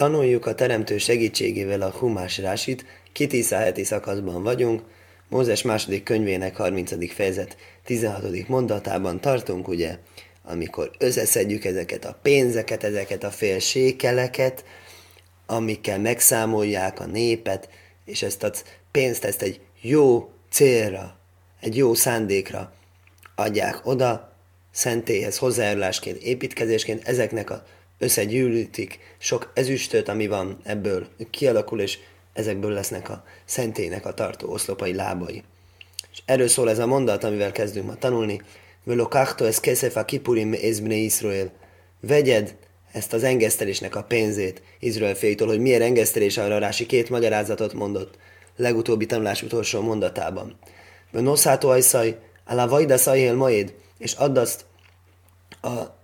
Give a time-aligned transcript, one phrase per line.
[0.00, 4.82] Tanuljuk a Teremtő segítségével a Humás Rásit, Kitisza heti szakaszban vagyunk,
[5.28, 7.12] Mózes második könyvének 30.
[7.12, 8.48] fejezet 16.
[8.48, 9.98] mondatában tartunk, ugye,
[10.44, 14.64] amikor összeszedjük ezeket a pénzeket, ezeket a fél sékeleket,
[15.46, 17.68] amikkel megszámolják a népet,
[18.04, 18.50] és ezt a
[18.90, 21.16] pénzt ezt egy jó célra,
[21.60, 22.72] egy jó szándékra
[23.34, 24.36] adják oda,
[24.70, 27.64] szentélyhez, hozzájárulásként, építkezésként, ezeknek a
[28.00, 31.98] összegyűlítik sok ezüstöt, ami van ebből kialakul, és
[32.32, 35.42] ezekből lesznek a szentélynek a tartó oszlopai lábai.
[36.12, 38.42] És erről szól ez a mondat, amivel kezdünk ma tanulni.
[38.84, 39.60] Velokachto ez
[39.94, 41.52] a kipurim ezbne Israel.
[42.00, 42.56] Vegyed
[42.92, 48.18] ezt az engesztelésnek a pénzét Izrael féjtől, hogy miért engesztelés arra Rási két magyarázatot mondott
[48.56, 50.58] legutóbbi tanulás utolsó mondatában.
[51.10, 54.64] Noszátó ajszaj, alá vajda szajél majd, és add azt
[55.62, 55.98] a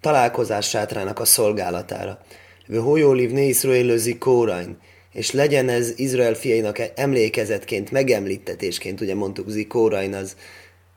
[0.00, 2.18] találkozás sátrának a szolgálatára.
[2.66, 4.78] Vöhojóliv ne Iszraélőzi kórain,
[5.12, 10.36] és legyen ez Izrael fiainak emlékezetként, megemlítetésként, ugye mondtuk Zikórain, az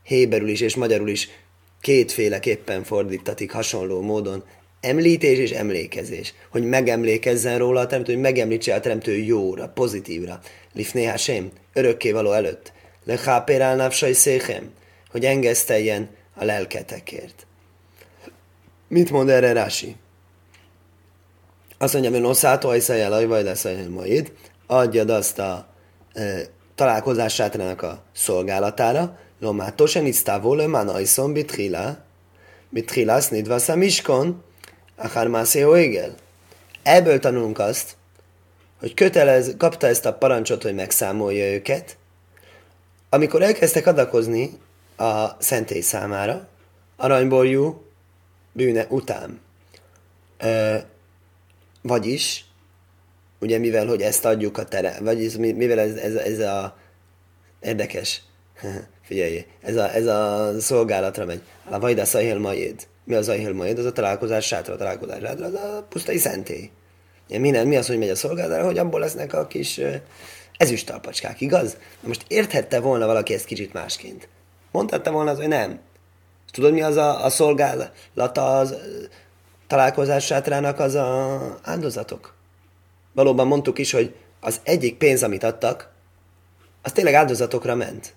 [0.04, 1.30] héberül is és magyarul is
[1.82, 4.44] kétféleképpen fordítatik hasonló módon.
[4.82, 6.34] Említés és emlékezés.
[6.50, 10.40] Hogy megemlékezzen róla a teremtő, hogy megemlítse a teremtő jóra, pozitívra.
[10.74, 12.72] Lifné Hashem, örökkévaló előtt.
[13.04, 14.72] Lechápérál napsaj széchem,
[15.12, 17.46] hogy engeszteljen a lelketekért.
[18.94, 19.96] Mit mond erre Rási?
[21.78, 24.32] Azt mondja, hogy noszátó ajszajjel vagy lesz majd,
[24.68, 25.68] adjad azt a
[26.14, 26.42] e,
[26.76, 31.98] találkozás sátrának a szolgálatára, lomátó se nisztávó le man ajszon bitrila,
[32.70, 34.44] bitrila sznidva szamiskon,
[34.96, 36.16] akár mászé égel.
[36.84, 37.96] Ebből tanulunk azt,
[38.80, 41.98] hogy kötelez, kapta ezt a parancsot, hogy megszámolja őket,
[43.10, 44.60] amikor elkezdtek adakozni
[44.98, 46.48] a szentély számára,
[46.98, 47.84] aranyborjú
[48.54, 49.40] bűne után.
[50.38, 50.76] Ö,
[51.82, 52.46] vagyis,
[53.40, 56.78] ugye mivel, hogy ezt adjuk a tere, vagyis mivel ez, ez, ez a
[57.62, 58.22] érdekes,
[59.08, 61.42] figyelj, ez a, ez a szolgálatra megy.
[61.70, 62.88] A vajda szajhél majéd.
[63.04, 63.78] Mi az ajhél majéd?
[63.78, 66.70] Az a találkozás sátra, a találkozás sátra, az a pusztai szentély.
[67.28, 69.82] Mi, nem, mi az, hogy megy a szolgálatra, hogy abból lesznek a kis
[70.58, 71.78] ezüstalpacskák, igaz?
[72.00, 74.28] Na most érthette volna valaki ezt kicsit másként.
[74.72, 75.80] Mondhatta volna az, hogy nem.
[76.54, 78.76] Tudod, mi az a, a szolgálata az
[79.68, 82.34] találkozás sátrának az a áldozatok?
[83.14, 85.92] Valóban mondtuk is, hogy az egyik pénz, amit adtak,
[86.82, 88.14] az tényleg áldozatokra ment.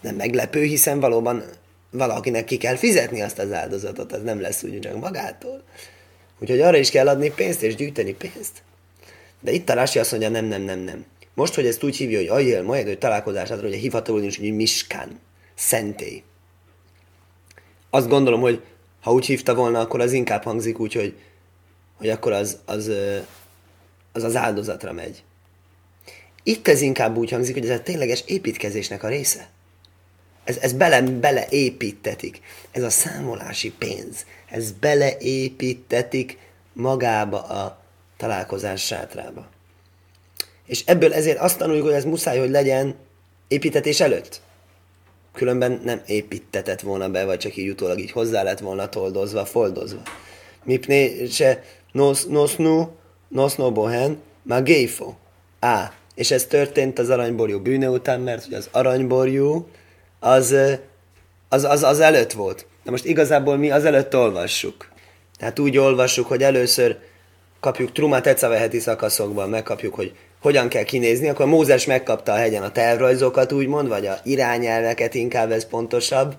[0.00, 1.42] Nem meglepő, hiszen valóban
[1.90, 5.62] valakinek ki kell fizetni azt az áldozatot, az nem lesz úgy csak magától.
[6.38, 8.62] Úgyhogy arra is kell adni pénzt és gyűjteni pénzt.
[9.40, 11.04] De itt a azt mondja, nem, nem, nem, nem.
[11.34, 14.54] Most, hogy ezt úgy hívja, hogy ajél, majd, hogy találkozásra, hogy a hivatalul is, hogy
[14.54, 15.20] miskán,
[15.54, 16.22] szentély.
[17.90, 18.62] Azt gondolom, hogy
[19.00, 21.14] ha úgy hívta volna, akkor az inkább hangzik úgy, hogy,
[21.96, 22.90] hogy akkor az az,
[24.12, 25.22] az az áldozatra megy.
[26.42, 29.48] Itt ez inkább úgy hangzik, hogy ez a tényleges építkezésnek a része.
[30.44, 32.40] Ez, ez bele, beleépítetik.
[32.70, 34.26] Ez a számolási pénz.
[34.46, 36.38] Ez beleépítetik
[36.72, 37.82] magába a
[38.16, 39.48] találkozás sátrába.
[40.66, 42.94] És ebből ezért azt tanuljuk, hogy ez muszáj, hogy legyen
[43.48, 44.40] építetés előtt.
[45.32, 50.02] Különben nem építetett volna be, vagy csak így utólag így hozzá lett volna toldozva, foldozva.
[50.64, 52.88] Mipné se nosnu,
[53.28, 55.14] nosno bohen, ma géfo.
[55.60, 59.68] Á, és ez történt az aranyborjú bűne után, mert hogy az aranyborjú
[60.18, 60.54] az,
[61.48, 62.66] az, az, az előtt volt.
[62.84, 64.88] Na most igazából mi az előtt olvassuk.
[65.38, 66.98] Tehát úgy olvassuk, hogy először
[67.60, 72.72] kapjuk Trumát Ecaveheti szakaszokban, megkapjuk, hogy hogyan kell kinézni, akkor Mózes megkapta a hegyen a
[72.72, 76.34] tervrajzokat, úgymond, vagy a irányelveket, inkább ez pontosabb.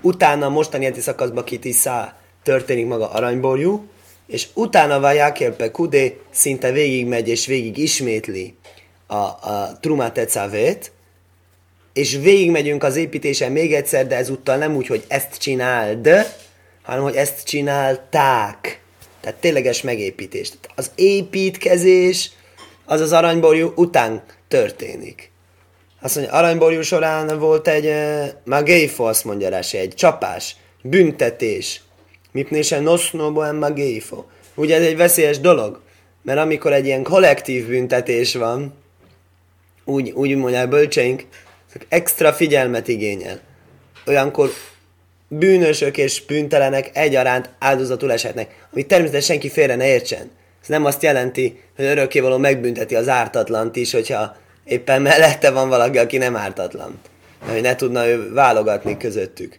[0.00, 3.88] Utána mostani heti szakaszban Kitiszá történik maga aranyborjú,
[4.26, 8.56] és utána Vajákelpe Kudé szinte végigmegy és végig ismétli
[9.06, 10.92] a, a Trumát Ecavét,
[11.92, 16.08] és végigmegyünk az építésen még egyszer, de ezúttal nem úgy, hogy ezt csináld,
[16.82, 18.80] hanem hogy ezt csinálták.
[19.26, 20.48] Tehát tényleges megépítés.
[20.48, 22.30] Tehát az építkezés
[22.84, 25.30] az az aranyborjú után történik.
[26.00, 31.80] Azt mondja, aranyborjú során volt egy uh, magéfo, azt mondja rá, egy csapás, büntetés.
[32.32, 34.24] Mipnésen nosznobo en magéfo.
[34.54, 35.80] Ugye ez egy veszélyes dolog,
[36.22, 38.74] mert amikor egy ilyen kollektív büntetés van,
[39.84, 41.24] úgy, úgy mondják bölcseink,
[41.88, 43.40] extra figyelmet igényel.
[44.06, 44.50] Olyankor
[45.28, 50.30] bűnösök és bűntelenek egyaránt áldozatul eshetnek, amit természetesen senki félre ne értsen.
[50.62, 55.98] Ez nem azt jelenti, hogy örökkévaló megbünteti az ártatlant is, hogyha éppen mellette van valaki,
[55.98, 57.00] aki nem ártatlan.
[57.38, 59.58] Hogy ne tudna ő válogatni közöttük.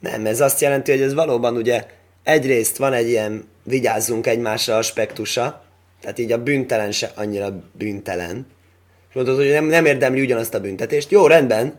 [0.00, 1.84] Nem, ez azt jelenti, hogy ez valóban ugye
[2.22, 5.66] egyrészt van egy ilyen vigyázzunk egymásra aspektusa,
[6.00, 8.46] Tehát így a büntelen se annyira büntelen.
[9.08, 11.10] És mondod, hogy nem, nem érdemli ugyanazt a büntetést.
[11.10, 11.78] Jó, rendben.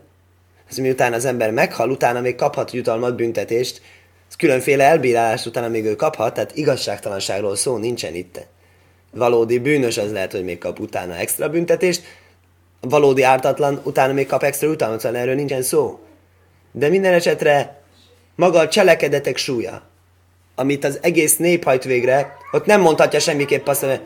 [0.69, 3.81] Ez miután az ember meghal, utána még kaphat jutalmat, büntetést.
[4.29, 8.47] Ez különféle elbírálás utána még ő kaphat, tehát igazságtalanságról szó nincsen itt.
[9.11, 12.01] Valódi bűnös az lehet, hogy még kap utána extra büntetést,
[12.81, 15.99] valódi ártatlan utána még kap extra jutalmat, szóval erről nincsen szó.
[16.71, 17.81] De minden esetre
[18.35, 19.81] maga a cselekedetek súlya,
[20.55, 24.01] amit az egész nép hajt végre, ott nem mondhatja semmiképp azt, hogy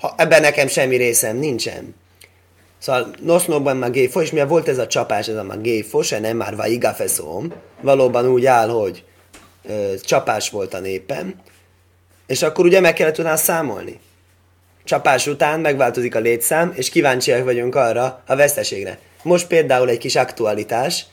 [0.00, 1.94] ha ebben nekem semmi részem nincsen.
[2.82, 6.18] Szóval nosznóban már géfo, és mivel volt ez a csapás, ez a már géfo, se
[6.18, 9.04] nem már vaigafeszóm, valóban úgy áll, hogy
[9.68, 11.34] ö, csapás volt a népem,
[12.26, 14.00] és akkor ugye meg kellett utána számolni.
[14.84, 18.98] Csapás után megváltozik a létszám, és kíváncsiak vagyunk arra a veszteségre.
[19.22, 21.06] Most például egy kis aktualitás.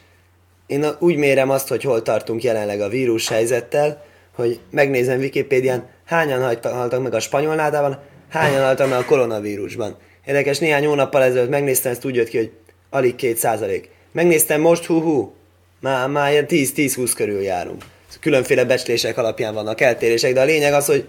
[0.67, 4.03] Én úgy mérem azt, hogy hol tartunk jelenleg a vírus helyzettel,
[4.35, 7.99] hogy megnézem Wikipédián, hányan haltak meg a spanyol nádában,
[8.29, 9.97] hányan haltak meg a koronavírusban.
[10.29, 12.51] Érdekes, néhány hónappal ezelőtt megnéztem, ezt úgy jött ki, hogy
[12.89, 13.89] alig két százalék.
[14.11, 15.33] Megnéztem most, hú-hú,
[15.81, 17.83] már, már ilyen 10-10-20 körül járunk.
[18.19, 21.07] Különféle becslések alapján vannak eltérések, de a lényeg az, hogy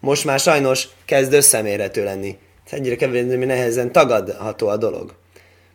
[0.00, 2.36] most már sajnos kezd összemérhető lenni.
[2.70, 5.14] Ennyire kevésbé nehezen tagadható a dolog.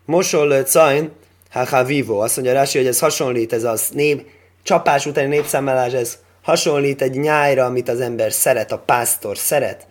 [0.04, 1.10] Mosol Cain,
[1.50, 4.26] ha vivo, azt mondja Rási, hogy ez hasonlít, ez a nép,
[4.62, 9.86] csapás utáni népszámlálás, ez hasonlít egy nyájra, amit az ember szeret, a pásztor szeret.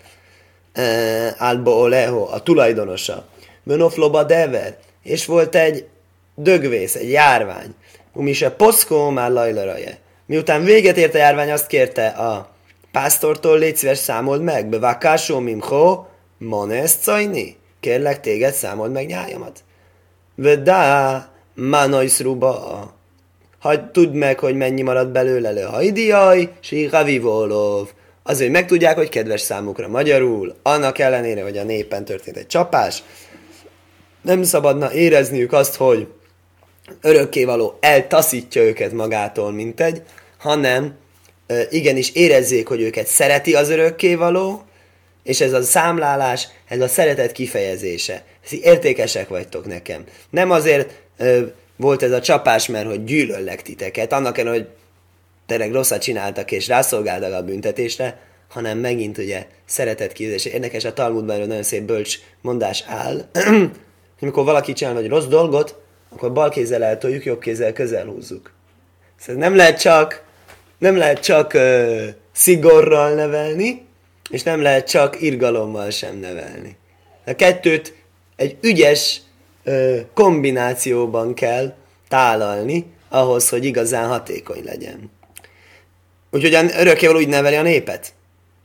[1.37, 3.25] Albo Oleho, a tulajdonosa.
[3.63, 5.87] Mönofloba dever, és volt egy
[6.35, 7.75] dögvész, egy járvány.
[8.13, 9.97] Umise poszkó már lajlaraje.
[10.25, 12.49] Miután véget ért a járvány, azt kérte a
[12.91, 16.05] pásztortól, légy szíves, számold meg, bevakásó mimho,
[16.37, 17.57] monesz cajni.
[17.79, 19.63] Kérlek téged, számold meg nyájamat.
[20.35, 22.93] Vedá, manajszruba.
[23.59, 27.89] Hagyd tudd meg, hogy mennyi marad belőle le hajdiaj, síha vivolov.
[28.23, 33.03] Azért, megtudják, hogy kedves számukra magyarul, annak ellenére, hogy a népen történt egy csapás,
[34.21, 36.07] nem szabadna érezniük azt, hogy
[37.01, 40.01] örökkévaló eltaszítja őket magától, mint egy,
[40.37, 40.95] hanem
[41.69, 44.63] igenis érezzék, hogy őket szereti az örökkévaló,
[45.23, 48.23] és ez a számlálás, ez a szeretet kifejezése.
[48.49, 50.03] Értékesek vagytok nekem.
[50.29, 51.41] Nem azért ö,
[51.75, 54.75] volt ez a csapás, mert hogy gyűlöllek titeket, annak ellenére, hogy
[55.45, 58.19] tényleg rosszat csináltak és rászolgáltak a büntetésre,
[58.49, 60.55] hanem megint ugye szeretet kifejezése.
[60.55, 63.25] Érdekes, a Talmudban egy nagyon szép bölcs mondás áll,
[64.21, 68.51] amikor valaki csinál egy rossz dolgot, akkor bal kézzel eltoljuk, jobb kézzel közel húzzuk.
[69.19, 70.23] Szóval nem lehet csak
[70.83, 73.85] nem lehet csak uh, szigorral nevelni,
[74.29, 76.77] és nem lehet csak irgalommal sem nevelni.
[77.25, 77.95] A kettőt
[78.35, 79.21] egy ügyes
[79.65, 81.73] uh, kombinációban kell
[82.07, 85.11] tálalni, ahhoz, hogy igazán hatékony legyen.
[86.33, 88.13] Úgyhogy örökkéval úgy neveli a népet.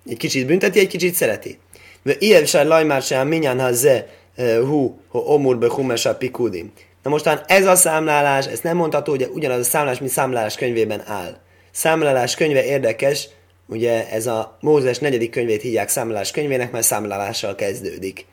[0.09, 1.59] Egy kicsit bünteti, egy kicsit szereti.
[2.03, 4.06] De ilyen se lajmár sem minyan ha ze
[4.37, 6.73] hu, ho omur be humesa pikudim.
[7.03, 11.03] Na mostan ez a számlálás, ezt nem mondható, hogy ugyanaz a számlálás, mint számlálás könyvében
[11.06, 11.37] áll.
[11.70, 13.29] Számlálás könyve érdekes,
[13.67, 18.26] ugye ez a Mózes negyedik könyvét hívják számlálás könyvének, mert számlálással kezdődik.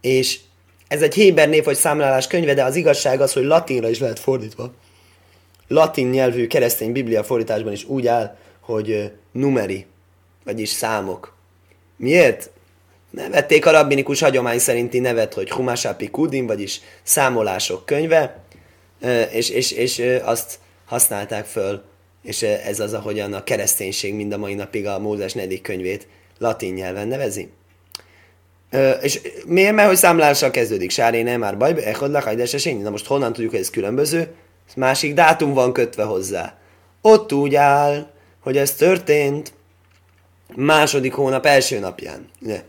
[0.00, 0.38] És
[0.88, 4.18] ez egy héber név, hogy számlálás könyve, de az igazság az, hogy latinra is lehet
[4.18, 4.72] fordítva.
[5.68, 9.86] Latin nyelvű keresztény biblia fordításban is úgy áll, hogy numeri,
[10.44, 11.34] vagyis számok.
[11.96, 12.50] Miért?
[13.10, 18.42] Nevették a rabbinikus hagyomány szerinti nevet, hogy Humásápi Kudim, vagyis számolások könyve,
[19.30, 21.82] és, és, és azt használták föl
[22.24, 26.06] és ez az, ahogyan a kereszténység mind a mai napig a Mózes negyedik könyvét
[26.38, 27.48] latin nyelven nevezi.
[29.02, 29.74] És miért?
[29.74, 30.90] Mert hogy számlással kezdődik.
[30.90, 32.46] Sáré nem már baj, echod le,
[32.82, 34.34] Na most honnan tudjuk, hogy ez különböző?
[34.76, 36.58] Másik dátum van kötve hozzá.
[37.00, 39.52] Ott úgy áll, hogy ez történt
[40.54, 42.28] második hónap első napján.
[42.38, 42.62] Ne.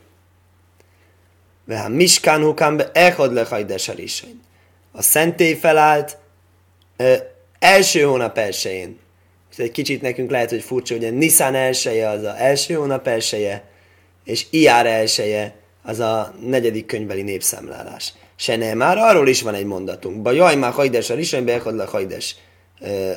[1.65, 3.47] Veha miskán hukán be echod le
[4.91, 6.17] A szentély felállt
[6.97, 7.13] ö,
[7.59, 8.99] első hónap elsőjén
[9.57, 13.07] és egy kicsit nekünk lehet, hogy furcsa, hogy a Nissan elsője az a első hónap
[13.07, 13.63] elsője,
[14.23, 18.13] és Iár elsője az a negyedik könyvbeli népszámlálás.
[18.35, 20.21] Se már arról is van egy mondatunk.
[20.21, 22.35] Ba jaj, már hajdes a risanybe, a hajdes.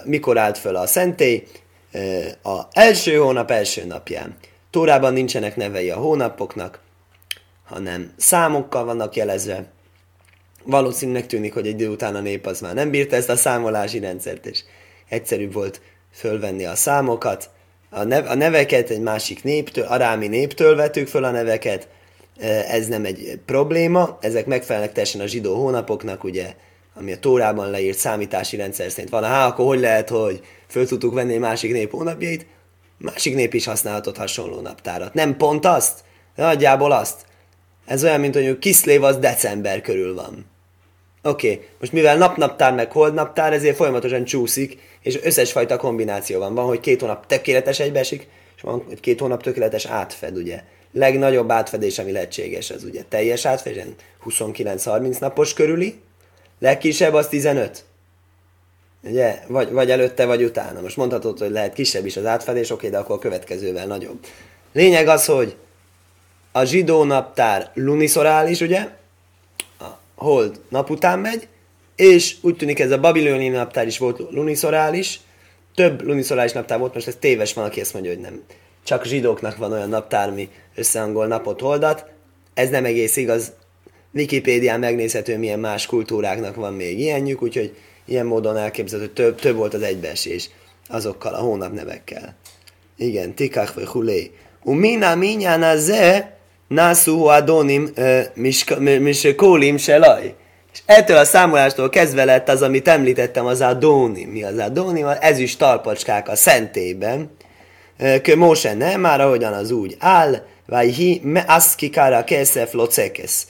[0.04, 1.46] Mikor állt föl a szentély?
[2.42, 4.36] A első hónap első napján.
[4.70, 6.80] Tórában nincsenek nevei a hónapoknak,
[7.64, 9.64] hanem számokkal vannak jelezve.
[10.64, 13.98] Valószínűleg tűnik, hogy egy idő után a nép az már nem bírta ezt a számolási
[13.98, 14.62] rendszert, és
[15.08, 15.80] egyszerűbb volt
[16.12, 17.50] fölvenni a számokat,
[17.90, 21.88] a, nev- a neveket egy másik néptől, arámi néptől vettük föl a neveket,
[22.68, 26.54] ez nem egy probléma, ezek megfelelnek teljesen a zsidó hónapoknak, ugye,
[26.94, 29.24] ami a Tórában leírt számítási rendszer szerint van.
[29.24, 32.46] Hát akkor hogy lehet, hogy föl tudtuk venni egy másik nép hónapjait?
[32.98, 35.14] Másik nép is használhatott hasonló naptárat.
[35.14, 36.00] Nem pont azt,
[36.36, 37.26] De nagyjából azt.
[37.86, 40.46] Ez olyan, mint hogy Kiszlév az december körül van.
[41.22, 41.66] Oké, okay.
[41.80, 46.54] most mivel napnaptár meg holdnaptár, ezért folyamatosan csúszik, és összes fajta kombináció van.
[46.54, 50.62] Van, hogy két hónap tökéletes egybeesik, és van, hogy két hónap tökéletes átfed, ugye.
[50.92, 53.84] Legnagyobb átfedés, ami lehetséges, az ugye teljes átfedés,
[54.24, 56.00] 29-30 napos körüli,
[56.58, 57.84] legkisebb az 15.
[59.02, 59.42] Ugye?
[59.46, 60.80] Vagy, vagy előtte, vagy utána.
[60.80, 64.18] Most mondhatod, hogy lehet kisebb is az átfedés, oké, de akkor a következővel nagyobb.
[64.72, 65.56] Lényeg az, hogy
[66.52, 68.88] a zsidó naptár luniszorális, ugye?
[69.78, 71.48] A hold nap után megy,
[71.96, 75.20] és úgy tűnik ez a babiloni naptár is volt luniszorális,
[75.74, 78.42] több luniszorális naptár volt, most ez téves van, aki ezt mondja, hogy nem.
[78.88, 82.04] Csak zsidóknak van olyan naptár, mi összehangol napot, holdat.
[82.54, 83.52] Ez nem egész igaz.
[84.14, 89.74] Wikipédián megnézhető, milyen más kultúráknak van még ilyenjük, úgyhogy ilyen módon elképzelhető, több, több volt
[89.74, 90.50] az egybeesés
[90.88, 92.34] azokkal a hónapnevekkel.
[92.96, 94.30] Igen, tikach vagy hulé.
[94.62, 96.36] Umina minyána ze
[96.68, 97.92] nászú adonim
[98.98, 100.34] miskólim selaj.
[100.72, 104.28] És ettől a számolástól kezdve lett az, amit említettem, az Adónim.
[104.28, 105.06] Mi az Adónim?
[105.06, 107.30] Az ezüst talpacskák a szentében.
[108.22, 113.46] Kö Móse nem, már ahogyan az úgy áll, vagy hi me aszkikára keszef locekesz.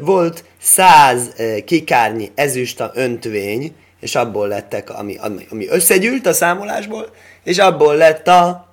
[0.00, 1.22] Volt száz
[1.64, 5.16] kikárnyi ezüst öntvény, és abból lettek, ami,
[5.50, 7.10] ami összegyűlt a számolásból,
[7.44, 8.68] és abból lett a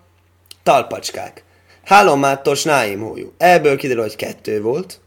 [0.64, 1.44] talpacskák.
[1.84, 3.34] Hálomátos náim hójú.
[3.38, 5.00] Ebből kiderül, hogy kettő volt.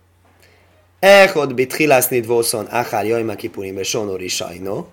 [0.98, 4.86] Echod bit hilásznit voszon achár jajma kipurim sonori sajno.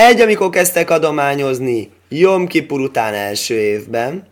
[0.00, 4.26] Egy, amikor kezdtek adományozni Jom Kipur után első évben.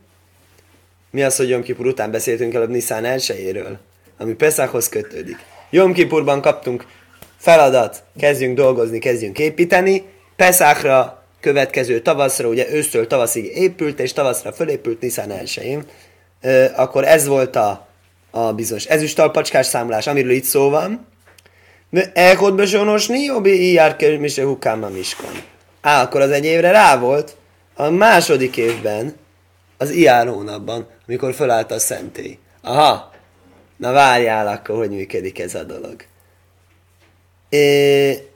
[1.11, 3.78] Mi az, hogy Jom Kipur után beszéltünk előbb Nisztán elsőjéről,
[4.18, 5.37] ami Peszához kötődik.
[5.70, 6.87] Jom Kipurban kaptunk
[7.37, 10.04] feladat, kezdjünk dolgozni, kezdjünk építeni.
[10.37, 15.85] Peszákra következő tavaszra, ugye ősztől tavaszig épült, és tavaszra fölépült Nisztán elsőjén
[16.76, 17.87] akkor ez volt a,
[18.30, 21.06] a bizonyos ezüstalpacskás számolás, amiről itt szó van.
[22.12, 25.54] Elkot besonos niobi ijár mise hukáma miskon.
[25.86, 27.36] Á, akkor az egy évre rá volt,
[27.74, 29.16] a második évben,
[29.78, 32.38] az iár hónapban, amikor fölállt a szentély.
[32.62, 33.12] Aha,
[33.76, 35.96] na várjál akkor, hogy működik ez a dolog.
[37.48, 38.28] É,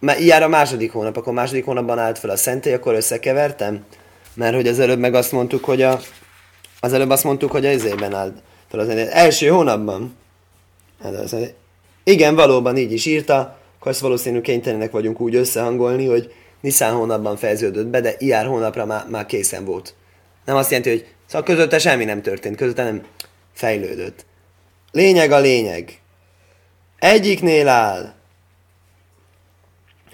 [0.00, 3.84] mert iár a második hónap, akkor második hónapban állt fel a szentély, akkor összekevertem,
[4.34, 6.00] mert hogy az előbb meg azt mondtuk, hogy a
[6.80, 8.32] az előbb azt mondtuk, hogy az évben áll
[8.68, 10.16] fel az első hónapban.
[11.02, 11.54] Hát
[12.04, 17.36] igen, valóban így is írta, akkor ezt valószínűleg kénytelenek vagyunk úgy összehangolni, hogy Nisztán hónapban
[17.36, 19.94] fejeződött be, de Iár hónapra már, már készen volt.
[20.44, 23.04] Nem azt jelenti, hogy szóval közötte semmi nem történt, közötte nem
[23.52, 24.24] fejlődött.
[24.92, 26.00] Lényeg a lényeg.
[26.98, 28.12] Egyiknél áll,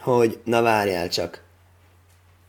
[0.01, 1.43] hogy na várjál csak.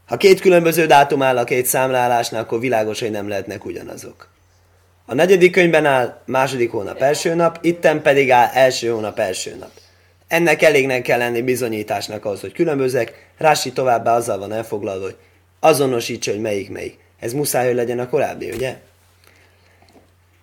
[0.07, 4.29] Ha két különböző dátum áll a két számlálásnál, akkor világos, hogy nem lehetnek ugyanazok.
[5.05, 9.71] A negyedik könyvben áll második hónap első nap, itten pedig áll első hónap első nap.
[10.29, 13.29] Ennek elégnek kell lenni bizonyításnak ahhoz, hogy különbözek.
[13.37, 15.15] Rási továbbá azzal van elfoglalva, hogy
[15.59, 16.97] azonosítsa, hogy melyik melyik.
[17.19, 18.77] Ez muszáj, hogy legyen a korábbi, ugye?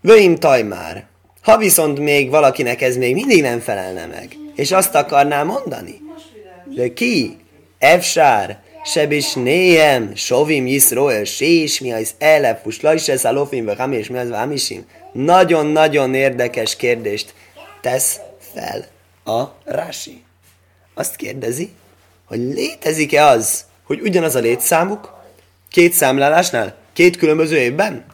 [0.00, 1.06] Vöim tajmár.
[1.42, 6.00] Ha viszont még valakinek ez még mindig nem felelne meg, és azt akarná mondani,
[6.74, 7.36] de ki?
[7.78, 14.28] Efsár, sebis néjem, sovim jiszroel, sés, mi az elefus, lajse szalofim, vagy és mi az
[14.28, 14.86] vámisim.
[15.12, 17.34] Nagyon-nagyon érdekes kérdést
[17.80, 18.20] tesz
[18.54, 18.86] fel
[19.26, 20.24] a Rási.
[20.94, 21.70] Azt kérdezi,
[22.24, 25.14] hogy létezik-e az, hogy ugyanaz a létszámuk
[25.68, 28.04] két számlálásnál, két különböző évben?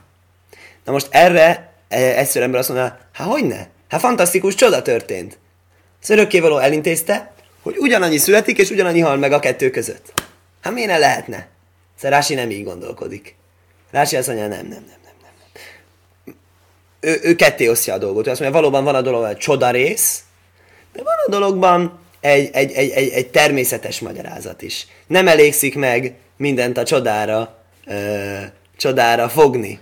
[0.85, 3.67] Na most erre egyszerűen ember azt mondja, hát hogy ne?
[3.89, 5.39] Hát fantasztikus csoda történt.
[6.03, 10.13] Az örökkévaló elintézte, hogy ugyanannyi születik, és ugyanannyi hal meg a kettő között.
[10.61, 11.49] Hát miért ne lehetne?
[11.97, 13.37] Szóval Rási nem így gondolkodik.
[13.91, 15.15] Rási azt mondja, nem, nem, nem, nem,
[16.25, 16.35] nem.
[17.01, 18.27] Ő, ő ketté osztja a dolgot.
[18.27, 20.23] Ő azt mondja, valóban van a dologban egy csoda rész,
[20.93, 24.87] de van a dologban egy, egy, egy, egy, egy természetes magyarázat is.
[25.07, 28.37] Nem elégszik meg mindent a csodára, ö,
[28.77, 29.79] csodára fogni.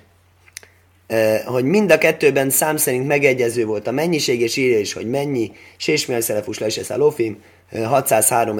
[1.06, 5.06] Ö, hogy mind a kettőben szám szerint megegyező volt a mennyiség, és írja is, hogy
[5.10, 7.42] mennyi, és Sésmiel Szelefus Lesesz a Lofim,
[7.84, 8.58] 603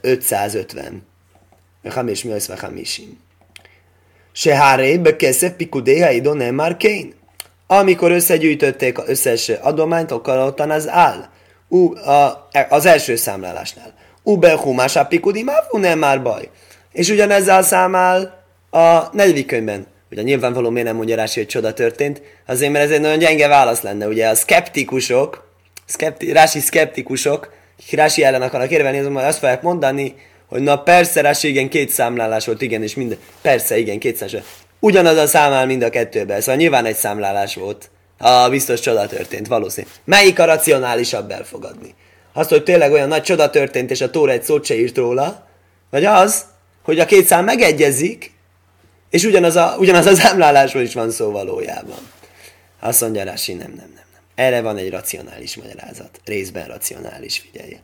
[0.00, 1.06] 550.
[1.88, 3.18] Hamis Milsz Hamisim.
[4.32, 7.08] Seháré, Bekeszef, Pikudéha, Idon, Emar, Kane.
[7.66, 11.28] Amikor összegyűjtötték az összes adományt, akkor ottan az áll.
[11.68, 13.94] U, a, az első számlálásnál.
[14.22, 16.48] Ube humás a pikudi máfú nem már baj.
[16.92, 19.86] És ugyanezzel számál a negyedik könyvben.
[20.10, 23.48] Ugye nyilvánvaló miért nem mondja Rási, hogy csoda történt, azért mert ez egy nagyon gyenge
[23.48, 24.06] válasz lenne.
[24.06, 25.48] Ugye a szkeptikusok,
[25.86, 27.52] szkepti, Rási szkeptikusok,
[27.90, 30.14] Rási ellen akarnak érvelni, azonban azt fogják mondani,
[30.48, 34.46] hogy na persze, Rási, igen, két számlálás volt, igen, és minden, persze, igen, két számlálás.
[34.80, 37.90] Ugyanaz a szám áll mind a kettőben, szóval nyilván egy számlálás volt.
[38.18, 39.86] Ha biztos csoda történt, valószínű.
[40.04, 41.94] Melyik a racionálisabb elfogadni?
[42.32, 45.46] Azt, hogy tényleg olyan nagy csoda történt, és a Tóra egy szót se írt róla,
[45.90, 46.44] vagy az,
[46.82, 48.32] hogy a két szám megegyezik,
[49.10, 51.98] és ugyanaz a, ugyanaz az számlálásról is van szó valójában.
[52.80, 54.22] Azt mondja Rási, nem, nem, nem, nem.
[54.34, 56.20] Erre van egy racionális magyarázat.
[56.24, 57.80] Részben racionális, figyelje.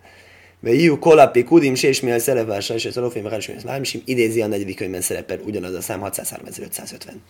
[0.61, 5.01] Mert Jiu Kolapi Kudim Sésmiel Szerepvása és a Szalofim Hárosim Lámsim idézi a negyedik könyvben
[5.01, 7.23] szerepel ugyanaz a szám 63550.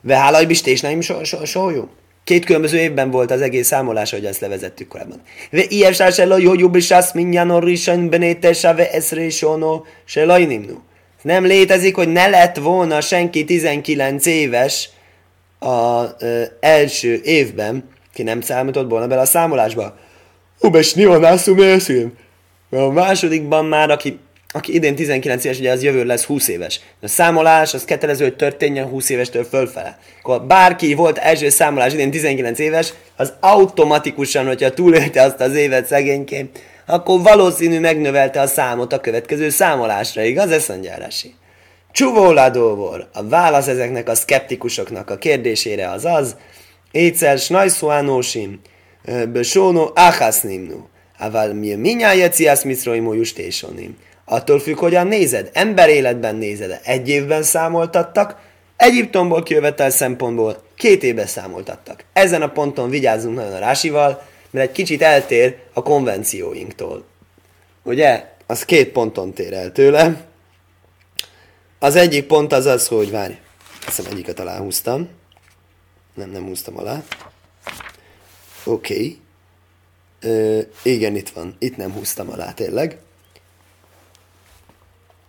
[0.00, 1.88] Ve hálaj bistés so, so, so, jó.
[2.24, 5.20] Két különböző évben volt az egész számolás, ahogy ezt levezettük korábban.
[5.50, 10.78] Ve ilyesás elo jó jobb is azt mindjárt risan benétesa ve eszre sono se lajnimnu.
[11.22, 14.90] Nem létezik, hogy ne lett volna senki 19 éves
[15.58, 16.14] az
[16.60, 19.96] első évben, ki nem számított volna bele a számolásba.
[20.60, 21.58] Ubes nionászum.
[22.70, 24.18] A másodikban már, aki,
[24.56, 26.80] aki idén 19 éves, ugye az jövő lesz 20 éves.
[27.02, 29.98] A számolás az kötelező, hogy történjen 20 évestől fölfele.
[30.22, 35.86] Akkor bárki volt első számolás idén 19 éves, az automatikusan, hogyha túlélte azt az évet
[35.86, 40.50] szegényként, akkor valószínű megnövelte a számot a következő számolásra, igaz?
[40.50, 41.34] Ez mondjárási.
[41.92, 43.08] Csuvóladóvor.
[43.12, 46.36] A válasz ezeknek a szkeptikusoknak a kérdésére az az,
[46.90, 48.60] Étszer snajszuánósim,
[49.32, 50.88] besónó áhásznímnú.
[51.18, 53.96] Aval mi minnyáját sziász miszroimó justésonim.
[54.24, 55.50] Attól függ, hogyan nézed.
[55.52, 56.80] Ember életben nézed.
[56.84, 58.42] Egy évben számoltattak,
[58.76, 62.04] Egyiptomból kijövetel szempontból két évben számoltattak.
[62.12, 67.04] Ezen a ponton vigyázzunk nagyon a rásival, mert egy kicsit eltér a konvencióinktól.
[67.82, 68.32] Ugye?
[68.46, 70.24] Az két ponton tér el tőle.
[71.78, 73.34] Az egyik pont az az, hogy várj,
[73.86, 75.08] azt hiszem egyiket aláhúztam.
[76.14, 77.02] Nem, nem húztam alá.
[78.64, 79.18] Oké.
[80.20, 80.68] Okay.
[80.82, 81.56] Igen, itt van.
[81.58, 82.98] Itt nem húztam alá tényleg.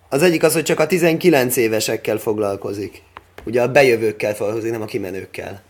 [0.08, 3.02] Az egyik az, hogy csak a 19 évesekkel foglalkozik.
[3.44, 5.62] Ugye a bejövőkkel foglalkozik, nem a kimenőkkel.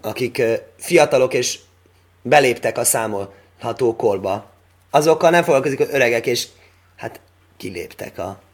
[0.00, 0.42] Akik
[0.76, 1.58] fiatalok és
[2.22, 4.50] beléptek a számolható korba.
[4.90, 6.46] Azokkal nem foglalkozik az öregek, és
[6.96, 7.20] hát
[7.56, 8.44] kiléptek a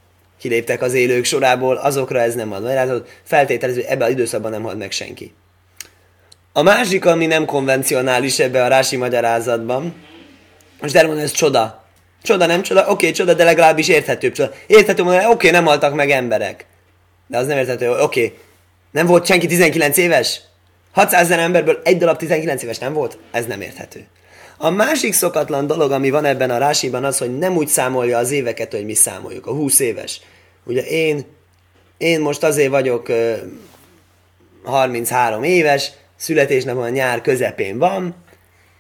[0.43, 4.63] kiléptek az élők sorából, azokra ez nem ad magyarázatot, feltételező, hogy ebben az időszakban nem
[4.63, 5.35] halt meg senki.
[6.53, 9.95] A másik, ami nem konvencionális ebbe a rási magyarázatban,
[10.81, 11.82] most elmondom, ez csoda.
[12.23, 12.81] Csoda, nem csoda?
[12.81, 14.53] Oké, okay, csoda, de legalábbis érthetőbb csoda.
[14.67, 16.67] Érthető mondani, oké, okay, nem haltak meg emberek.
[17.27, 18.39] De az nem érthető, oké, okay.
[18.91, 20.41] nem volt senki 19 éves?
[20.93, 23.19] 600 ezer emberből egy darab 19 éves nem volt?
[23.31, 24.07] Ez nem érthető.
[24.57, 28.31] A másik szokatlan dolog, ami van ebben a rásiban, az, hogy nem úgy számolja az
[28.31, 29.47] éveket, hogy mi számoljuk.
[29.47, 30.21] A 20 éves.
[30.65, 31.25] Ugye én,
[31.97, 33.39] én most azért vagyok uh,
[34.65, 38.15] 33 éves, születésnapom a nyár közepén van,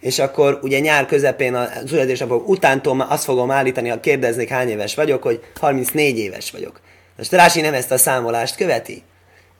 [0.02, 4.94] és akkor ugye nyár közepén a születésnapom utántól azt fogom állítani, ha kérdeznék hány éves
[4.94, 6.80] vagyok, hogy 34 éves vagyok.
[7.16, 9.02] Most Rási nem ezt a számolást követi.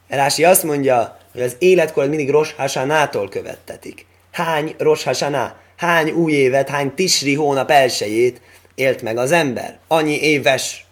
[0.08, 4.06] Rási azt mondja, hogy az életkor mindig Rosh Hashanától követtetik.
[4.30, 8.40] Hány Rosh Hashanah, hány új évet, hány Tisri hónap elsőjét
[8.74, 9.78] élt meg az ember.
[9.88, 10.86] Annyi éves.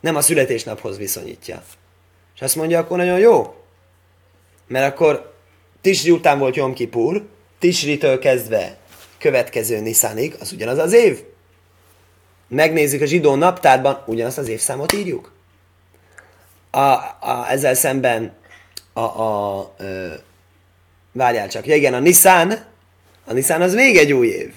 [0.00, 1.62] Nem a születésnaphoz viszonyítja.
[2.34, 3.54] És azt mondja, akkor nagyon jó.
[4.66, 5.34] Mert akkor
[5.80, 7.22] Tisri után volt Jom Kipur,
[7.58, 8.76] Tisritől kezdve
[9.18, 11.22] következő Nissanig, az ugyanaz az év.
[12.48, 15.32] Megnézzük a zsidó naptárban, ugyanazt az évszámot írjuk.
[16.70, 18.32] A, a, ezzel szemben
[18.92, 19.74] a, a, a
[21.12, 22.52] várjál csak, ja igen, a Nissan,
[23.24, 24.52] a Nissan az még egy új év.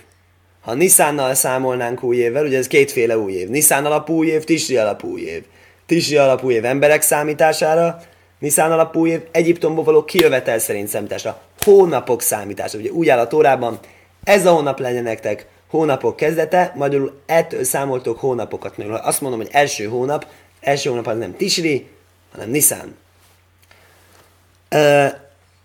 [0.62, 3.50] Ha Nissannal számolnánk új évvel, ugye ez kétféle új év.
[3.50, 5.44] Nissan alapú új év, Tisri alapú új év.
[5.86, 8.02] Tisri alapú év emberek számítására,
[8.42, 11.42] Niszán alapú év Egyiptomból való kijövetel szerint számításra.
[11.64, 12.78] Hónapok számítása.
[12.78, 13.80] Ugye úgy áll a tórában,
[14.24, 18.78] ez a hónap legyen nektek hónapok kezdete, magyarul ettől számoltok hónapokat.
[18.78, 20.26] Magyarul azt mondom, hogy első hónap,
[20.62, 21.88] első hónap az nem Tisri,
[22.32, 22.96] hanem Niszán.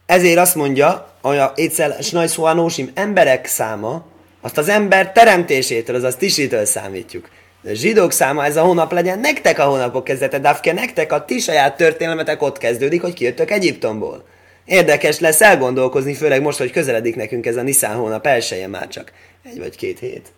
[0.07, 4.05] Ezért azt mondja, hogy a Étszel Snajszóanósim emberek száma,
[4.41, 7.29] azt az ember teremtésétől, azaz Tisritől számítjuk.
[7.67, 11.39] De zsidók száma ez a hónap legyen nektek a hónapok kezdete, Dafke, nektek a ti
[11.39, 14.25] saját történelmetek ott kezdődik, hogy kijöttök Egyiptomból.
[14.65, 19.13] Érdekes lesz elgondolkozni, főleg most, hogy közeledik nekünk ez a Nisztán hónap elsője már csak
[19.45, 20.33] egy vagy két hét.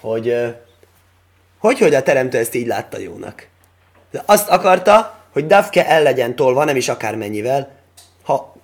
[0.00, 0.34] Hogy,
[1.58, 3.46] hogy, hogy a teremtő ezt így látta jónak.
[4.10, 7.70] De azt akarta, hogy Dafke el legyen tolva, nem is akármennyivel,
[8.22, 8.56] ha,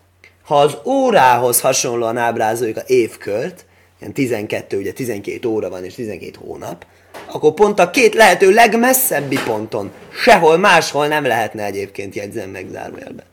[0.42, 3.64] ha az órához hasonlóan ábrázoljuk a évkört,
[4.00, 6.86] ilyen 12, ugye 12 óra van és 12 hónap,
[7.26, 9.90] akkor pont a két lehető legmesszebbi ponton,
[10.22, 13.26] sehol máshol nem lehetne egyébként jegyzen meg zárójelbe.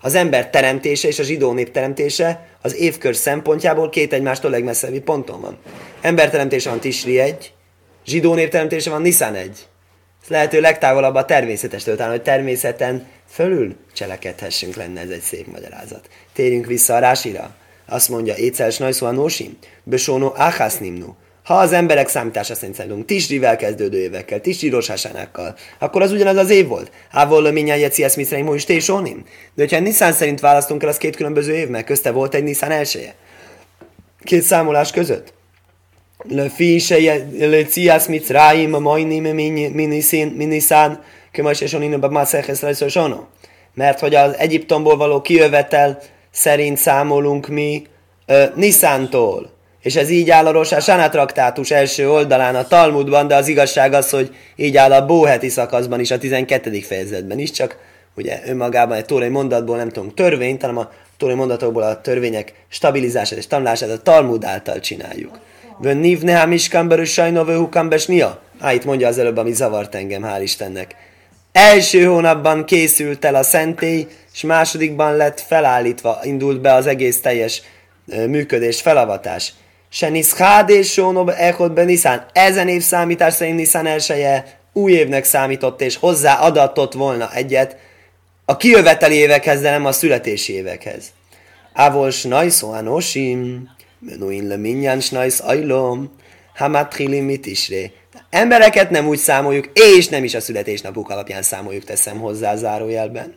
[0.00, 5.40] Az ember teremtése és a zsidó nép teremtése az évkör szempontjából két egymástól legmesszebbi ponton
[5.40, 5.58] van.
[6.00, 7.52] Ember teremtése van Tisri egy,
[8.06, 9.66] zsidó nép teremtése van Nisan egy.
[10.28, 16.08] lehető legtávolabb a természetestől, utána, hogy természeten fölül cselekedhessünk lenne ez egy szép magyarázat.
[16.32, 17.50] Térjünk vissza a rásira.
[17.86, 20.34] Azt mondja, étszel snajszó a nósim, besónó
[20.78, 21.14] nimnu.
[21.48, 26.50] Ha az emberek számítása szerint számítunk, Tisrivel kezdődő évekkel, Tisri rosásánákkal, akkor az ugyanaz az
[26.50, 26.90] év volt.
[27.10, 29.24] Hávol minnyáj jeci ezt miszreim, is tésonim.
[29.54, 32.70] De hogyha Nissan szerint választunk el, az két különböző év, mert közte volt egy Nissan
[32.70, 33.14] elsője.
[34.24, 35.32] Két számolás között.
[36.28, 36.98] Le se
[37.38, 39.24] le cias mitzraim, a majnim,
[40.34, 42.26] miniszán, kömös és onin, a
[43.74, 45.98] Mert hogy az Egyiptomból való kijövetel
[46.30, 47.86] szerint számolunk mi
[48.26, 53.48] uh, Niszántól és ez így áll a Rosa traktátus első oldalán a Talmudban, de az
[53.48, 56.80] igazság az, hogy így áll a Bóheti szakaszban is, a 12.
[56.80, 57.76] fejezetben is, csak
[58.16, 63.38] ugye önmagában egy tórai mondatból nem tudom törvényt, hanem a tórai mondatokból a törvények stabilizását
[63.38, 65.38] és tanulását a Talmud által csináljuk.
[65.78, 68.40] Vön nív nehám iskamberű sajnovő hukambesnia?
[68.60, 70.94] Á, itt mondja az előbb, ami zavart engem, hál' Istennek.
[71.52, 77.62] Első hónapban készült el a szentély, és másodikban lett felállítva, indult be az egész teljes
[78.04, 79.52] működés, felavatás.
[79.90, 82.26] Se niszhád és sónob echod be Niszán.
[82.32, 87.76] Ezen év számítás szerint Niszán elsője új évnek számított, és hozzá adatott volna egyet
[88.44, 91.04] a kijöveteli évekhez, de nem a születési évekhez.
[91.72, 96.12] Ávol snajszó anosim, menuin le minyan snajsz ajlom,
[96.54, 97.92] hamatchilim mit isré.
[98.30, 103.34] Embereket nem úgy számoljuk, és nem is a születésnapuk alapján számoljuk, teszem hozzá zárójelben.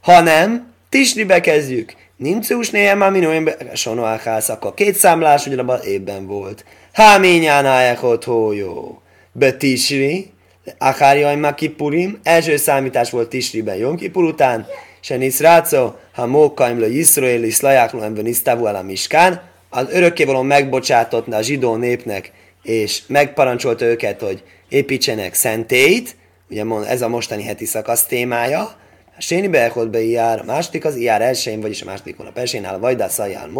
[0.00, 6.64] Hanem Tisribe kezdjük, Nimcus néhem már minően sonoáhász, akkor két számlás ugyanabban évben volt.
[6.92, 9.02] Háményán echot hójó.
[9.32, 10.30] Betisri,
[10.78, 14.66] Akárjaj Makipurim, első számítás volt Tisriben Jom Kipur után,
[15.00, 21.42] se Niszráco, ha Mókaim le Yisrael, Iszlajákló ember Nisztávu a Miskán, az örökkévaló megbocsátott a
[21.42, 26.16] zsidó népnek, és megparancsolta őket, hogy építsenek szentét,
[26.50, 28.76] ugye ez a mostani heti szakasz témája,
[29.18, 32.66] a séni beechod be jár, a második az jár elsőjén, vagyis a második hónap elsőjén
[32.66, 33.50] áll a vajdász ajánl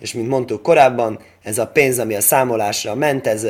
[0.00, 3.46] és mint mondtuk korábban, ez a pénz, ami a számolásra ment, ez,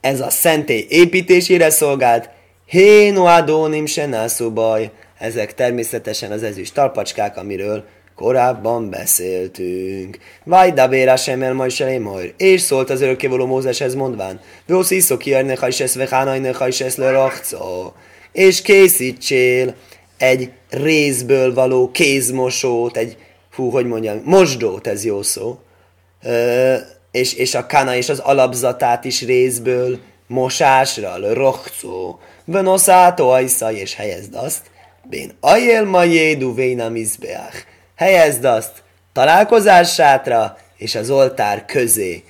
[0.00, 2.30] ez a szentély építésére szolgált,
[2.66, 4.90] Héno adónim se baj.
[5.18, 10.18] Ezek természetesen az ezüst talpacskák, amiről korábban beszéltünk.
[10.44, 12.34] Vajdabéra sem el majd se majd.
[12.36, 16.80] És szólt az örökkévaló Mózeshez mondván, Vósz iszok járnek, ha is ezt vechánajnek, ha is
[16.80, 17.30] ezt le
[18.32, 19.74] És készítsél
[20.18, 23.16] egy részből való kézmosót, egy,
[23.54, 25.58] hú, hogy mondjam, mosdót, ez jó szó,
[26.22, 26.74] ö,
[27.10, 34.34] és, és a kana és az alapzatát is részből mosásra, rohcó, venoszátó ajszaj, és helyezd
[34.34, 34.62] azt,
[35.02, 37.64] bén ajél ma jédu vénam izbeach,
[37.96, 42.24] helyezd azt találkozás sátra és az oltár közé,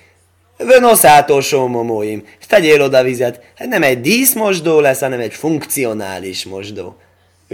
[0.56, 3.40] Venoszátó sómomóim, tegyél oda vizet.
[3.54, 6.96] Hát nem egy díszmosdó lesz, hanem egy funkcionális mosdó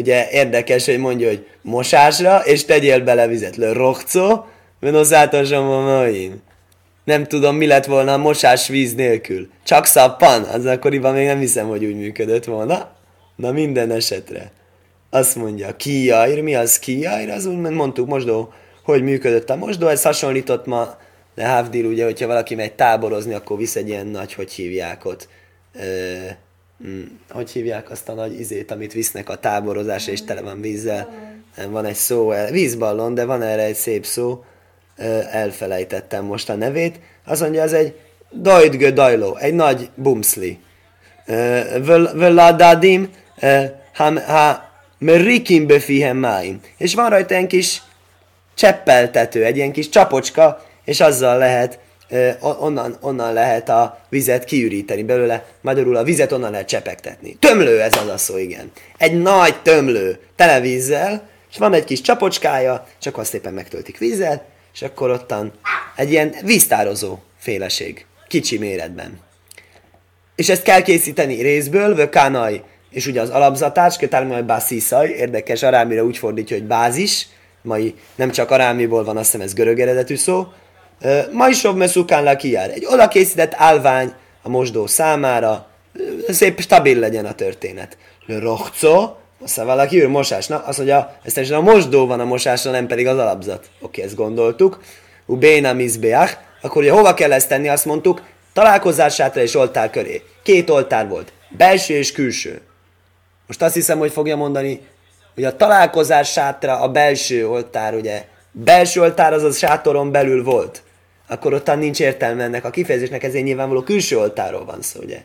[0.00, 3.56] ugye érdekes, hogy mondja, hogy mosásra, és tegyél bele vizet.
[3.56, 4.46] Le rohcó,
[4.80, 6.42] venoszátosom maim.
[7.04, 9.48] Nem tudom, mi lett volna a mosás víz nélkül.
[9.64, 12.90] Csak szappan, az akkoriban még nem hiszem, hogy úgy működött volna.
[13.36, 14.52] Na minden esetre.
[15.10, 17.30] Azt mondja, kijair, mi az kijair?
[17.30, 18.52] Az úgy mondtuk mosdó,
[18.84, 20.98] hogy működött a mosdó, ez hasonlított ma
[21.34, 25.28] de Havdil, ugye, hogyha valaki megy táborozni, akkor visz egy ilyen nagy, hogy hívják ott,
[26.86, 31.08] mm, hogy hívják azt a nagy izét, amit visznek a táborozás, és tele van vízzel.
[31.68, 34.44] Van egy szó, vízballon, de van erre egy szép szó,
[35.30, 37.00] elfelejtettem most a nevét.
[37.24, 37.94] Azt mondja, az egy
[38.32, 40.58] dajtgö dajló, egy nagy bumszli.
[42.14, 43.10] Völadadim,
[44.26, 46.60] ha merikim befihem máim.
[46.76, 47.82] És van rajta egy kis
[48.54, 51.78] cseppeltető, egy ilyen kis csapocska, és azzal lehet
[52.40, 57.37] onnan, onnan lehet a vizet kiüríteni belőle, magyarul a vizet onnan lehet csepegtetni.
[57.38, 58.70] Tömlő ez az a szó, igen.
[58.99, 64.44] Egy nagy tömlő tele vízzel, és van egy kis csapocskája, csak azt szépen megtöltik vízzel,
[64.75, 65.53] és akkor ottan
[65.96, 69.18] egy ilyen víztározó féleség, kicsi méretben.
[70.37, 76.18] És ezt kell készíteni részből, vökánaj, és ugye az alapzatás, kötálmai básziszaj, érdekes, arámira úgy
[76.18, 77.27] fordítja, hogy bázis,
[77.62, 80.46] mai nem csak arámiból van, azt hiszem ez görög eredetű szó,
[81.32, 82.70] Majsov meszukán lakijár.
[82.70, 85.66] Egy oda készített állvány a mosdó számára,
[86.28, 87.96] szép stabil legyen a történet.
[88.26, 90.46] Rohco, azt valaki ő mosás.
[90.46, 93.70] Na, azt mondja, ezt a mosdó van a mosásra, nem pedig az alapzat.
[93.80, 94.80] Oké, ezt gondoltuk.
[95.26, 96.36] Ubéna mizbeach.
[96.62, 100.22] Akkor ugye hova kell ezt tenni, azt mondtuk, találkozásátra és oltár köré.
[100.42, 102.60] Két oltár volt, belső és külső.
[103.46, 104.80] Most azt hiszem, hogy fogja mondani,
[105.34, 110.82] hogy a találkozás sátra a belső oltár, ugye, belső oltár az a sátoron belül volt
[111.30, 115.22] akkor ottan nincs értelme ennek a kifejezésnek, ezért nyilvánvaló külső oltáról van szó, ugye?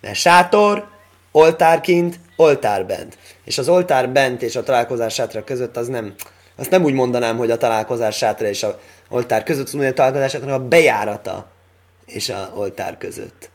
[0.00, 0.88] Mert sátor,
[1.32, 3.18] oltár kint, oltár bent.
[3.44, 6.14] És az oltár bent és a találkozás sátra között az nem,
[6.56, 10.30] azt nem úgy mondanám, hogy a találkozás sátra és a oltár között, hanem a találkozás
[10.30, 11.50] sátra a bejárata
[12.06, 13.50] és a oltár között.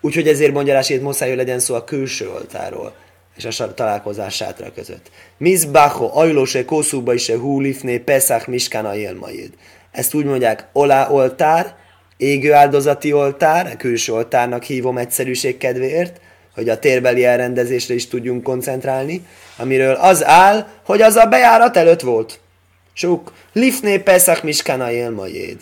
[0.00, 2.94] Úgyhogy ezért mondja Rási, muszáj, hogy legyen szó a külső oltáról
[3.36, 5.10] és a találkozás sátra között.
[5.36, 9.52] Mizbacho, ajlóse, kószúba is a húlifné, peszach, miskana, élmaid.
[9.96, 11.74] Ezt úgy mondják, olá oltár,
[12.16, 16.20] égő áldozati oltár, külső oltárnak hívom egyszerűség kedvéért,
[16.54, 22.00] hogy a térbeli elrendezésre is tudjunk koncentrálni, amiről az áll, hogy az a bejárat előtt
[22.00, 22.40] volt.
[22.92, 25.56] Sok lifné peszach miskana élmajéd.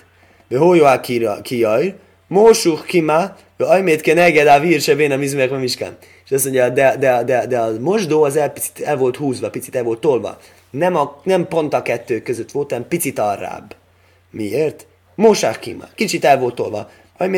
[0.48, 1.00] De hójóá
[1.42, 1.94] kijaj,
[2.26, 5.96] mósuk kima, de ajmét ke neged a vír a mizmek a miskán.
[6.24, 9.50] És azt mondja, de, de, de, de a mosdó az el, picit el volt húzva,
[9.50, 10.38] picit el volt tolva.
[10.70, 13.74] Nem, a, nem pont a kettő között volt, hanem picit arrább.
[14.34, 14.86] Miért?
[15.14, 15.84] Mosák kima.
[15.94, 16.90] Kicsit el volt tolva.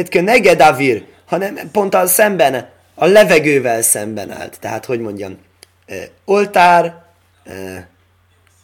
[0.09, 4.61] Ke neged a vír, hanem pont a szemben, a levegővel szemben állt.
[4.61, 5.38] Tehát, hogy mondjam,
[6.24, 7.04] oltár,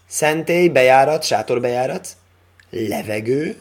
[0.09, 2.09] szentély, bejárat, sátorbejárat,
[2.71, 3.61] levegő,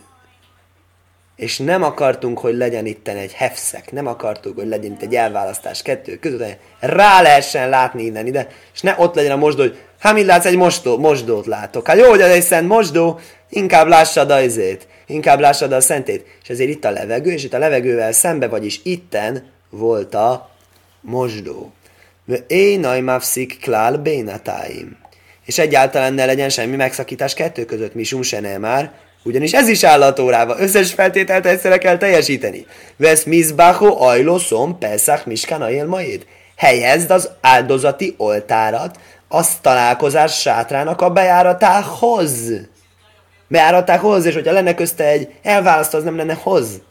[1.36, 5.82] és nem akartunk, hogy legyen itt egy hefszek, nem akartuk, hogy legyen itt egy elválasztás
[5.82, 9.80] kettő között, hogy rá lehessen látni innen ide, és ne ott legyen a mosdó, hogy
[10.00, 11.88] hát látsz, egy mosdó, mosdót látok.
[11.88, 13.20] Hát jó, hogy ez egy szent mosdó,
[13.52, 16.26] inkább lássad a izét, inkább lássad a szentét.
[16.44, 20.50] És ezért itt a levegő, és itt a levegővel szembe, vagyis itten volt a
[21.02, 21.72] mosdó.
[22.48, 24.98] Én mafszik klál bénatáim.
[25.46, 28.92] És egyáltalán ne legyen semmi megszakítás kettő között, mi se már,
[29.24, 32.66] ugyanis ez is áll a tórába, összes feltételt egyszerre kell teljesíteni.
[32.98, 36.26] Vesz mizbacho ajloszom pesach miskana majd.
[36.56, 42.32] Helyezd az áldozati oltárat azt találkozás sátrának a bejáratához.
[43.52, 46.82] Bejáratához, és hogyha lenne közte egy elválaszt, az nem lenne hoz.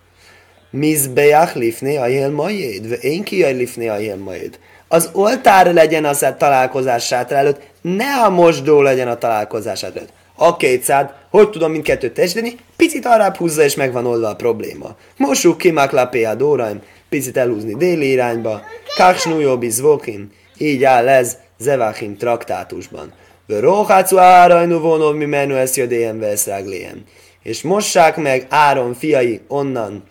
[0.70, 4.59] Mizbeach lifné a jel majd, én ki lifné a jel majd.
[4.88, 10.09] Az oltár legyen az a találkozás előtt, ne a mosdó legyen a találkozás előtt.
[10.37, 14.96] A kétszád, hogy tudom mindkettőt testeni, picit arrább húzza és megvan oldva a probléma.
[15.16, 18.62] Mossuk ki maklapé a dóraim, picit elhúzni déli irányba,
[18.96, 23.12] kaksnújó bizvokim, így áll ez Zevachim traktátusban.
[23.50, 27.04] Vöróhácu árajnu vonov mi menü ezt jödéjem veszrágléjem.
[27.42, 30.04] És mossák meg Áron fiai onnan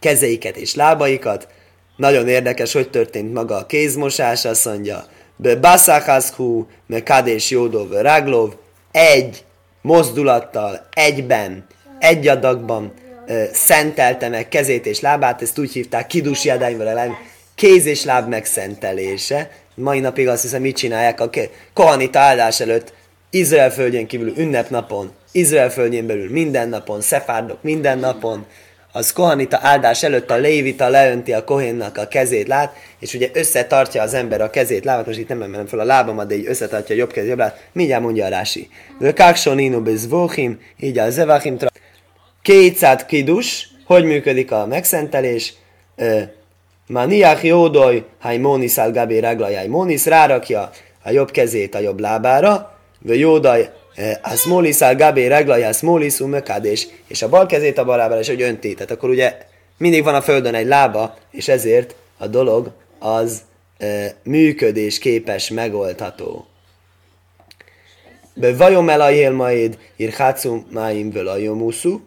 [0.00, 1.48] kezeiket és lábaikat.
[1.96, 5.04] Nagyon érdekes, hogy történt maga a kézmosás, azt mondja.
[5.36, 8.52] Be baszachaszkú, me kadés jódó raglov,
[8.90, 9.44] egy
[9.82, 11.66] mozdulattal, egyben,
[11.98, 12.92] egy adagban
[13.26, 17.18] ö, szentelte meg kezét és lábát, ezt úgy hívták kidus jadányval
[17.54, 19.50] kéz és láb megszentelése.
[19.76, 21.30] Mai napig azt hiszem, mit csinálják a
[21.72, 22.92] kohanita áldás előtt,
[23.30, 28.46] Izrael földjén kívül ünnepnapon, Izrael földjén belül minden napon, szefárdok minden napon,
[28.92, 34.02] az kohanita áldás előtt a lévita leönti a kohénnak a kezét lát, és ugye összetartja
[34.02, 36.94] az ember a kezét lábat, most itt nem emelem fel a lábamat, de így összetartja
[36.94, 38.68] a jobb kezét, jobb lát, mindjárt mondja a rási.
[39.14, 41.68] Káksonino bezvochim, így a zevachim tra...
[42.42, 45.54] Kétszád kidus, hogy működik a megszentelés,
[46.88, 48.04] Maniach jódoj,
[48.40, 49.66] mónisz al gabé raglajai.
[49.66, 50.70] Mónisz rárakja
[51.02, 53.70] a jobb kezét a jobb lábára, vagy jódaj
[54.22, 58.28] a smolisz al gabé reglaja, smolisz umökádés, és a bal kezét a bal lábára, és
[58.28, 58.74] hogy önti.
[58.74, 59.38] Tehát akkor ugye
[59.78, 63.42] mindig van a földön egy lába, és ezért a dolog az
[63.78, 66.46] e, működés képes, megoldható.
[68.34, 72.00] Be vajom el a élmaid, irhácu máim völajomuszu,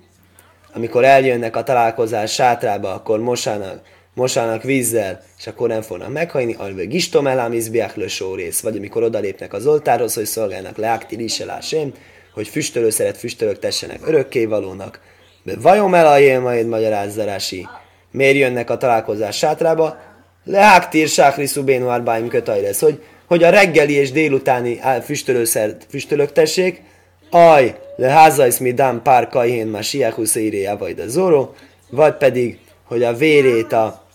[0.74, 3.82] amikor eljönnek a találkozás sátrába, akkor mosának,
[4.19, 9.53] mosának vízzel, és akkor nem fognak meghajni, alve gistom elám izbiach sórész, vagy amikor odalépnek
[9.53, 11.93] az oltárhoz, hogy szolgálnak leákti liselásém,
[12.34, 14.99] hogy füstölőszeret füstölök tessenek örökkévalónak.
[15.43, 17.67] De vajon el a majd magyarázzarási,
[18.12, 19.97] miért jönnek a találkozás sátrába?
[20.43, 26.82] Leáktír sákri szubénu arbáim kötajresz, hogy, hogy a reggeli és délutáni füstölőszert füstölök tessék,
[27.29, 30.38] aj, le házajsz mi dám pár kajhén ma siáhusz
[30.77, 31.53] vagy a zoro,
[31.89, 34.09] vagy pedig, hogy a vérét a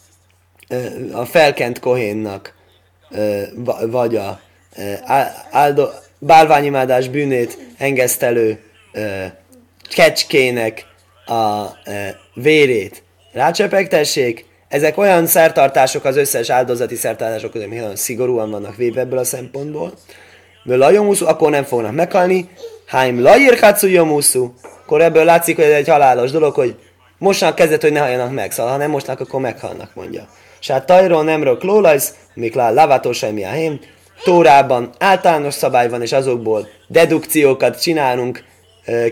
[1.12, 2.54] a felkent kohénnak,
[3.86, 4.40] vagy a
[5.50, 8.62] áldo, bálványimádás bűnét engesztelő
[9.94, 10.86] kecskének
[11.26, 11.64] a
[12.34, 19.00] vérét rácsepegtessék, ezek olyan szertartások az összes áldozati szertartások között, amik nagyon szigorúan vannak véve
[19.00, 19.92] ebből a szempontból.
[20.64, 22.48] Lajomuszú, akkor nem fognak meghalni.
[22.86, 26.76] Háim lajirkátszú jomuszú, akkor ebből látszik, hogy ez egy halálos dolog, hogy
[27.18, 30.28] mostnak kezdett, hogy ne halljanak meg, szóval ha nem mostnak, akkor meghalnak, mondja.
[30.68, 33.80] Hát tajról nemről klólajsz, miklá lavatosai a hém.
[34.24, 38.44] Tórában általános szabály van, és azokból dedukciókat csinálunk,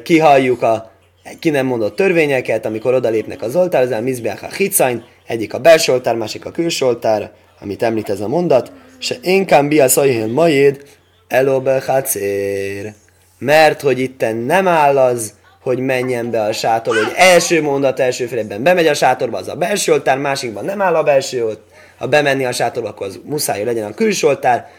[0.02, 0.90] kihalljuk a
[1.38, 5.92] ki nem mondott törvényeket, amikor odalépnek az oltár, a mizbeach a hicain, egyik a belső
[5.92, 10.82] oltár, másik a külső oltár, amit említ ez a mondat, Se inkább bia szajhél majéd,
[11.28, 12.92] elobe hacér.
[13.38, 18.26] Mert hogy itten nem áll az, hogy menjen be a sátor, hogy első mondat első
[18.26, 21.64] félében bemegy a sátorba, az a belső oltár, másikban nem áll a belső oltár.
[21.98, 24.70] Ha bemenni a sátorba, akkor az muszáj, hogy legyen a külső oltár,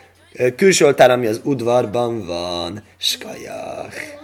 [0.56, 2.84] külső oltár, ami az udvarban van.
[2.98, 4.22] Skajach.